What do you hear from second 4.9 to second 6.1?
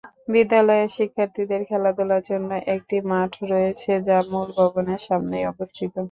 সামনেই অবস্থিত।